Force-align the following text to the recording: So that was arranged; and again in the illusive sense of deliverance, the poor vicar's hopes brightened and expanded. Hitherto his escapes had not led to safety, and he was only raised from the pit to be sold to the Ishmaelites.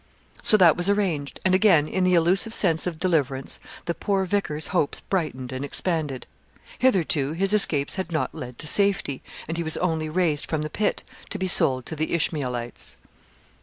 So 0.41 0.57
that 0.57 0.75
was 0.75 0.89
arranged; 0.89 1.39
and 1.45 1.53
again 1.53 1.87
in 1.87 2.03
the 2.03 2.15
illusive 2.15 2.55
sense 2.55 2.87
of 2.87 2.97
deliverance, 2.97 3.59
the 3.85 3.93
poor 3.93 4.25
vicar's 4.25 4.65
hopes 4.73 5.01
brightened 5.01 5.51
and 5.53 5.63
expanded. 5.63 6.25
Hitherto 6.79 7.33
his 7.33 7.53
escapes 7.53 7.97
had 7.97 8.11
not 8.11 8.33
led 8.33 8.57
to 8.57 8.65
safety, 8.65 9.21
and 9.47 9.57
he 9.57 9.63
was 9.63 9.77
only 9.77 10.09
raised 10.09 10.47
from 10.47 10.63
the 10.63 10.71
pit 10.71 11.03
to 11.29 11.37
be 11.37 11.45
sold 11.45 11.85
to 11.85 11.95
the 11.95 12.13
Ishmaelites. 12.13 12.95